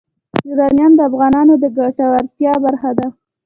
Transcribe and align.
یورانیم 0.47 0.91
د 0.95 0.99
افغانانو 1.09 1.53
د 1.63 1.65
ګټورتیا 1.77 2.53
برخه 2.65 2.91
ده. 2.97 3.07